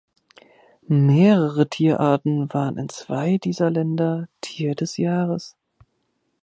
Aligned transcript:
Mehrere 0.87 1.69
Tierarten 1.69 2.51
waren 2.55 2.79
in 2.79 2.89
zwei 2.89 3.37
dieser 3.37 3.69
Länder 3.69 4.27
Tier 4.41 4.73
des 4.73 4.97
Jahres. 4.97 5.55